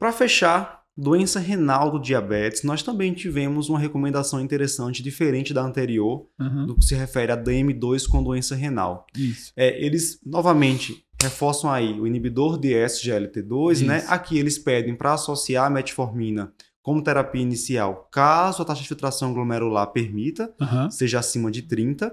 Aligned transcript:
Para 0.00 0.12
fechar, 0.12 0.80
doença 0.96 1.38
renal 1.38 1.90
do 1.90 2.00
diabetes, 2.00 2.62
nós 2.64 2.82
também 2.82 3.12
tivemos 3.12 3.68
uma 3.68 3.78
recomendação 3.78 4.40
interessante, 4.40 5.02
diferente 5.02 5.52
da 5.54 5.62
anterior, 5.62 6.26
Uhum. 6.40 6.66
no 6.68 6.78
que 6.78 6.84
se 6.86 6.94
refere 6.94 7.30
a 7.30 7.36
DM2 7.36 8.06
com 8.08 8.22
doença 8.22 8.54
renal. 8.56 9.06
Isso. 9.16 9.52
É, 9.54 9.78
eles, 9.84 10.18
novamente, 10.24 11.04
reforçam 11.22 11.70
aí 11.70 12.00
o 12.00 12.06
inibidor 12.06 12.58
de 12.58 12.70
SGLT2, 12.72 13.72
Isso. 13.72 13.84
né? 13.84 14.02
Aqui 14.08 14.38
eles 14.38 14.58
pedem 14.58 14.94
para 14.96 15.12
associar 15.12 15.66
a 15.66 15.70
metformina 15.70 16.50
como 16.82 17.04
terapia 17.04 17.42
inicial, 17.42 18.08
caso 18.10 18.62
a 18.62 18.64
taxa 18.64 18.80
de 18.80 18.88
filtração 18.88 19.34
glomerular 19.34 19.86
permita, 19.92 20.50
Aham. 20.58 20.90
seja 20.90 21.18
acima 21.18 21.50
de 21.50 21.60
30. 21.60 22.10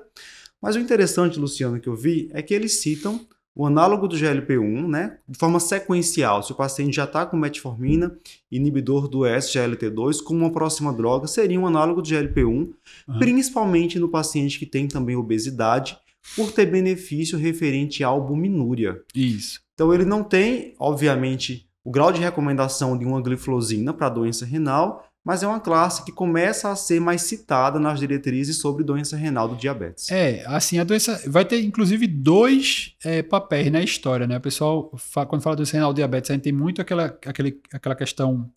Mas 0.62 0.76
o 0.76 0.80
interessante, 0.80 1.40
Luciano, 1.40 1.80
que 1.80 1.88
eu 1.88 1.96
vi, 1.96 2.30
é 2.34 2.42
que 2.42 2.54
eles 2.54 2.74
citam 2.82 3.26
o 3.58 3.66
análogo 3.66 4.08
do 4.08 4.16
GLP-1, 4.16 4.88
né? 4.88 5.18
De 5.28 5.36
forma 5.36 5.60
sequencial. 5.60 6.44
Se 6.44 6.52
o 6.52 6.56
paciente 6.56 6.96
já 6.96 7.06
está 7.06 7.26
com 7.26 7.36
metformina, 7.36 8.16
inibidor 8.52 9.08
do 9.08 9.22
SGLT2, 9.22 10.22
como 10.22 10.42
uma 10.42 10.52
próxima 10.52 10.94
droga, 10.94 11.26
seria 11.26 11.60
um 11.60 11.66
análogo 11.66 12.04
do 12.04 12.08
GLP-1, 12.08 12.70
Aham. 13.10 13.18
principalmente 13.18 13.98
no 13.98 14.10
paciente 14.10 14.60
que 14.60 14.66
tem 14.68 14.88
também 14.88 15.16
obesidade, 15.16 15.98
por 16.36 16.52
ter 16.52 16.68
benefício 16.68 17.36
referente 17.36 18.04
à 18.04 18.08
albuminúria. 18.10 19.02
Isso. 19.16 19.60
Então 19.74 19.92
ele 19.92 20.06
não 20.06 20.24
tem, 20.24 20.76
obviamente, 20.78 21.68
o 21.84 21.90
grau 21.90 22.12
de 22.12 22.22
recomendação 22.22 22.96
de 22.96 23.06
uma 23.06 23.22
gliflosina 23.22 23.92
para 23.92 24.10
doença 24.10 24.46
renal, 24.46 25.10
mas 25.28 25.44
é 25.44 25.48
uma 25.48 25.60
classe 25.60 26.06
que 26.06 26.12
começa 26.14 26.72
a 26.72 26.76
ser 26.78 27.02
mais 27.02 27.22
citada 27.24 27.78
nas 27.78 28.00
diretrizes 28.00 28.56
sobre 28.60 28.82
doença 28.82 29.18
renal 29.18 29.50
do 29.50 29.58
diabetes. 29.58 30.10
É, 30.10 30.46
assim, 30.48 30.80
a 30.80 30.86
doença 30.86 31.22
vai 31.28 31.44
ter 31.44 31.62
inclusive 31.62 32.08
dois 32.08 32.96
é, 33.04 33.22
papéis 33.22 33.70
na 33.70 33.82
história, 33.82 34.26
né? 34.26 34.38
O 34.38 34.42
pessoal, 34.42 34.90
quando 35.28 35.42
fala 35.42 35.58
doença 35.58 35.74
renal 35.74 35.94
diabetes, 35.94 36.32
a 36.32 36.34
gente 36.34 36.44
tem 36.44 36.54
muito 36.54 36.82
aquela, 36.82 37.08
aquele, 37.26 37.60
aquela 37.74 37.94
questão 37.96 38.50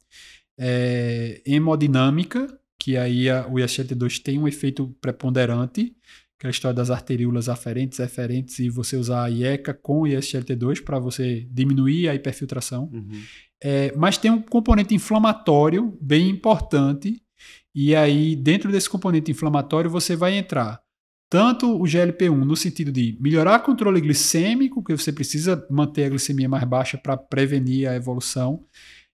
é, 0.56 1.42
hemodinâmica, 1.44 2.46
que 2.78 2.96
aí 2.96 3.28
a- 3.28 3.46
o 3.48 3.54
ISGLT2 3.58 4.22
tem 4.22 4.38
um 4.38 4.46
efeito 4.46 4.94
preponderante, 5.00 5.92
aquela 6.40 6.50
história 6.50 6.74
das 6.74 6.90
arteríolas 6.90 7.50
aferentes, 7.50 7.98
eferentes, 7.98 8.58
e 8.60 8.70
você 8.70 8.96
usar 8.96 9.24
a 9.24 9.28
IECA 9.28 9.74
com 9.74 10.00
o 10.00 10.04
ISGLT2 10.04 10.82
para 10.82 10.98
você 10.98 11.46
diminuir 11.50 12.08
a 12.08 12.14
hiperfiltração. 12.14 12.88
Uhum. 12.90 13.22
É, 13.62 13.94
mas 13.94 14.16
tem 14.16 14.30
um 14.30 14.40
componente 14.40 14.94
inflamatório 14.94 15.98
bem 16.00 16.30
importante, 16.30 17.22
e 17.74 17.94
aí, 17.94 18.34
dentro 18.34 18.72
desse 18.72 18.88
componente 18.88 19.30
inflamatório, 19.30 19.90
você 19.90 20.16
vai 20.16 20.34
entrar 20.34 20.80
tanto 21.28 21.76
o 21.76 21.84
GLP-1 21.84 22.34
no 22.34 22.56
sentido 22.56 22.90
de 22.90 23.18
melhorar 23.20 23.60
o 23.60 23.62
controle 23.62 24.00
glicêmico, 24.00 24.82
que 24.82 24.96
você 24.96 25.12
precisa 25.12 25.64
manter 25.70 26.04
a 26.04 26.08
glicemia 26.08 26.48
mais 26.48 26.64
baixa 26.64 26.96
para 26.96 27.18
prevenir 27.18 27.86
a 27.86 27.94
evolução, 27.94 28.64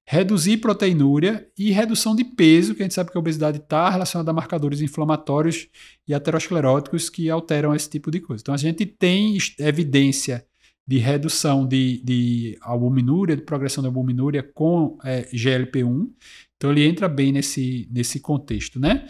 reduzir 0.09 0.59
proteinúria 0.59 1.49
e 1.59 1.73
redução 1.73 2.15
de 2.15 2.25
peso, 2.25 2.75
que 2.75 2.83
a 2.83 2.85
gente 2.85 2.95
sabe 2.95 3.11
que 3.11 3.19
a 3.19 3.21
obesidade 3.21 3.59
está 3.59 3.91
relacionada 3.91 4.31
a 4.31 4.35
marcadores 4.35 4.81
inflamatórios 4.81 5.69
e 6.07 6.15
ateroscleróticos 6.15 7.11
que 7.11 7.29
alteram 7.29 7.75
esse 7.75 7.91
tipo 7.91 8.11
de 8.11 8.21
coisa. 8.21 8.41
Então, 8.41 8.55
a 8.55 8.59
gente 8.59 8.87
tem 8.87 9.37
evidência 9.59 10.47
de 10.87 10.99
redução 10.99 11.67
de, 11.67 12.01
de 12.05 12.57
albuminúria, 12.63 13.37
de 13.37 13.43
progressão 13.43 13.83
da 13.83 13.89
albuminúria 13.89 14.43
com 14.43 14.97
é, 15.05 15.23
GLP-1. 15.33 16.09
Então 16.57 16.71
ele 16.71 16.85
entra 16.85 17.09
bem 17.09 17.33
nesse, 17.33 17.89
nesse 17.91 18.21
contexto, 18.21 18.79
né? 18.79 19.05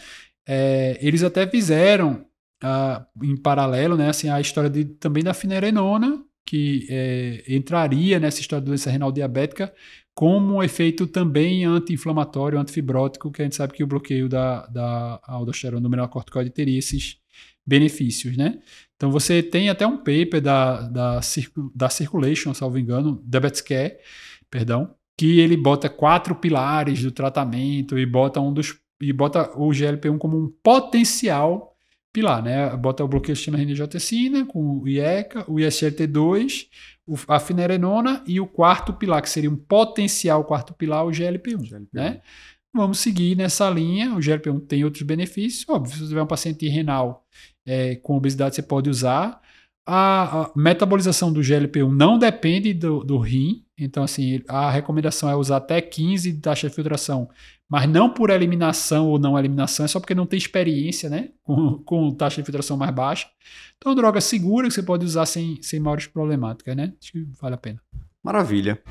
É, 0.47 0.97
eles 0.99 1.21
até 1.21 1.45
fizeram 1.45 2.25
ah, 2.63 3.05
em 3.21 3.37
paralelo, 3.37 3.95
né, 3.95 4.09
assim, 4.09 4.29
a 4.29 4.41
história 4.41 4.69
de, 4.69 4.85
também 4.85 5.23
da 5.23 5.33
finerenona, 5.33 6.23
que 6.45 6.87
é, 6.89 7.43
entraria 7.47 8.19
nessa 8.19 8.41
história 8.41 8.61
da 8.61 8.69
doença 8.69 8.89
renal 8.89 9.11
diabética 9.11 9.71
como 10.17 10.55
um 10.55 10.63
efeito 10.63 11.05
também 11.05 11.63
anti-inflamatório, 11.63 12.57
antifibrótico, 12.57 13.31
que 13.31 13.39
a 13.39 13.45
gente 13.45 13.55
sabe 13.55 13.73
que 13.73 13.83
o 13.83 13.87
bloqueio 13.87 14.27
da, 14.27 14.65
da 14.65 15.19
aldosterona 15.21 15.79
do 15.79 15.87
melanocorticoide 15.87 16.49
teria 16.49 16.79
esses 16.79 17.19
benefícios, 17.63 18.35
né? 18.35 18.59
Então 18.95 19.11
você 19.11 19.43
tem 19.43 19.69
até 19.69 19.85
um 19.85 19.97
paper 19.97 20.41
da, 20.41 20.81
da, 20.89 21.19
da 21.75 21.89
Circulation, 21.91 22.51
salvo 22.55 22.79
engano, 22.79 23.21
Diabetes 23.23 23.61
Care, 23.61 23.97
perdão, 24.49 24.95
que 25.15 25.39
ele 25.39 25.55
bota 25.55 25.87
quatro 25.87 26.33
pilares 26.33 27.03
do 27.03 27.11
tratamento 27.11 27.95
e 27.95 28.03
bota 28.03 28.41
um 28.41 28.51
dos 28.51 28.75
e 28.99 29.13
bota 29.13 29.51
o 29.55 29.69
GLP-1 29.69 30.17
como 30.17 30.35
um 30.35 30.51
potencial 30.63 31.75
pilar, 32.11 32.41
né? 32.41 32.75
Bota 32.75 33.03
o 33.03 33.07
bloqueio 33.07 33.35
do 33.35 33.37
sistema 33.37 33.59
renina-angiotensina 33.59 34.47
com 34.47 34.79
o 34.79 34.87
IECA, 34.87 35.45
o 35.47 35.59
ISGLT2, 35.59 36.65
o- 36.96 36.96
a 37.27 37.39
finerenona 37.39 38.23
e 38.27 38.39
o 38.39 38.47
quarto 38.47 38.93
pilar, 38.93 39.21
que 39.21 39.29
seria 39.29 39.49
um 39.49 39.55
potencial 39.55 40.43
quarto 40.43 40.73
pilar, 40.73 41.05
o 41.05 41.11
GLP-1, 41.11 41.69
GLP-1. 41.69 41.87
né? 41.93 42.21
Vamos 42.73 42.99
seguir 42.99 43.35
nessa 43.35 43.69
linha. 43.69 44.13
O 44.13 44.19
GLP-1 44.19 44.67
tem 44.67 44.83
outros 44.83 45.03
benefícios. 45.03 45.65
Óbvio, 45.67 45.93
se 45.93 45.99
você 45.99 46.07
tiver 46.09 46.21
um 46.21 46.27
paciente 46.27 46.67
renal 46.67 47.25
é, 47.65 47.95
com 47.95 48.15
obesidade, 48.15 48.55
você 48.55 48.61
pode 48.61 48.89
usar. 48.89 49.41
A, 49.85 50.43
a 50.43 50.51
metabolização 50.55 51.31
do 51.31 51.41
GLP-1 51.41 51.89
não 51.89 52.19
depende 52.19 52.73
do, 52.73 53.03
do 53.03 53.17
rim. 53.17 53.63
Então, 53.79 54.03
assim, 54.03 54.41
a 54.47 54.71
recomendação 54.71 55.29
é 55.29 55.35
usar 55.35 55.57
até 55.57 55.79
15 55.79 56.31
de 56.31 56.39
taxa 56.39 56.67
de 56.67 56.73
filtração, 56.73 57.29
mas 57.69 57.87
não 57.87 58.09
por 58.09 58.29
eliminação 58.29 59.07
ou 59.07 59.19
não 59.19 59.37
eliminação, 59.37 59.85
é 59.85 59.87
só 59.87 59.99
porque 59.99 60.15
não 60.15 60.25
tem 60.25 60.37
experiência, 60.37 61.09
né? 61.09 61.29
Com, 61.43 61.77
com 61.85 62.11
taxa 62.11 62.41
de 62.41 62.45
filtração 62.45 62.75
mais 62.75 62.91
baixa. 62.91 63.27
Então, 63.77 63.93
droga 63.93 64.19
segura 64.19 64.67
que 64.67 64.73
você 64.73 64.81
pode 64.81 65.05
usar 65.05 65.25
sem, 65.25 65.61
sem 65.61 65.79
maiores 65.79 66.07
problemáticas, 66.07 66.75
né? 66.75 66.93
Acho 67.01 67.11
que 67.11 67.27
vale 67.39 67.55
a 67.55 67.57
pena. 67.57 67.81
Maravilha. 68.23 68.81